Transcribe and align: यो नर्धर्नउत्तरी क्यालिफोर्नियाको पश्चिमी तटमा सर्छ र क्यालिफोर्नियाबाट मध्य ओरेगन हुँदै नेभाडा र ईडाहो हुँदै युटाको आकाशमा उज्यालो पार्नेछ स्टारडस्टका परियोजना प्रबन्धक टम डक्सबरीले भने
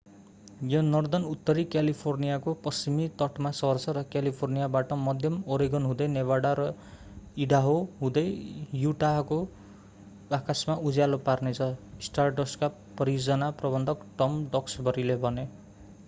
यो 0.69 0.79
नर्धर्नउत्तरी 0.83 1.63
क्यालिफोर्नियाको 1.73 2.53
पश्चिमी 2.63 3.03
तटमा 3.19 3.51
सर्छ 3.57 3.93
र 3.97 4.03
क्यालिफोर्नियाबाट 4.15 4.95
मध्य 5.01 5.31
ओरेगन 5.57 5.85
हुँदै 5.89 6.07
नेभाडा 6.15 6.53
र 6.61 6.65
ईडाहो 7.45 7.75
हुँदै 8.01 8.25
युटाको 8.79 9.39
आकाशमा 10.39 10.79
उज्यालो 10.91 11.21
पार्नेछ 11.29 11.71
स्टारडस्टका 12.09 12.71
परियोजना 12.97 13.51
प्रबन्धक 13.63 14.05
टम 14.17 14.43
डक्सबरीले 14.53 15.23
भने 15.25 15.49